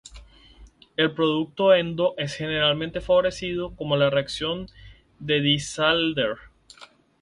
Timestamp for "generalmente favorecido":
2.33-3.75